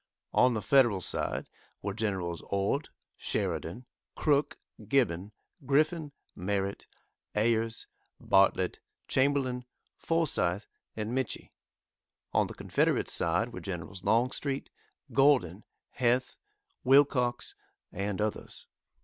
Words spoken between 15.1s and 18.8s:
Gordon, Heth, Wilcox, and others.